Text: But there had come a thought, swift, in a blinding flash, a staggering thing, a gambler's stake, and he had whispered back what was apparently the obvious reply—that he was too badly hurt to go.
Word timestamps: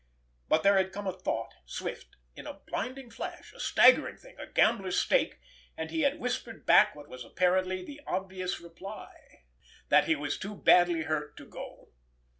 But 0.49 0.63
there 0.63 0.77
had 0.77 0.91
come 0.91 1.05
a 1.05 1.11
thought, 1.11 1.53
swift, 1.67 2.15
in 2.35 2.47
a 2.47 2.55
blinding 2.65 3.11
flash, 3.11 3.53
a 3.53 3.59
staggering 3.59 4.17
thing, 4.17 4.35
a 4.39 4.47
gambler's 4.47 4.99
stake, 4.99 5.39
and 5.77 5.91
he 5.91 6.01
had 6.01 6.17
whispered 6.19 6.65
back 6.65 6.95
what 6.95 7.07
was 7.07 7.23
apparently 7.23 7.85
the 7.85 8.01
obvious 8.07 8.59
reply—that 8.59 10.05
he 10.05 10.15
was 10.15 10.39
too 10.39 10.55
badly 10.55 11.03
hurt 11.03 11.37
to 11.37 11.45
go. 11.45 11.89